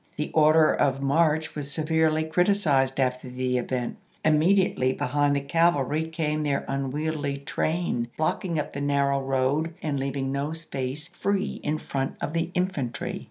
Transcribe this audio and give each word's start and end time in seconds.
The 0.17 0.31
order 0.31 0.73
of 0.73 0.99
march 1.03 1.53
was 1.55 1.71
severely 1.71 2.23
criticized 2.23 2.99
after 2.99 3.29
the 3.29 3.59
event. 3.59 3.97
Im 4.25 4.39
mediately 4.39 4.93
behind 4.93 5.35
the 5.35 5.41
cavalry 5.41 6.05
came 6.09 6.41
their 6.41 6.65
unwieldy 6.67 7.37
train, 7.37 8.07
blocking 8.17 8.57
up 8.57 8.73
the 8.73 8.81
narrow 8.81 9.21
road 9.21 9.75
and 9.83 9.99
leaving 9.99 10.31
no 10.31 10.53
space 10.53 11.07
free 11.07 11.59
in 11.61 11.77
front 11.77 12.15
of 12.19 12.33
the 12.33 12.49
infantry. 12.55 13.19